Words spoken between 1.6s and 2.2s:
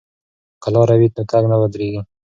ودریږي.